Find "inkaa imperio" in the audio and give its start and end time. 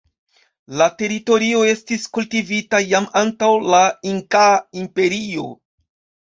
4.15-5.47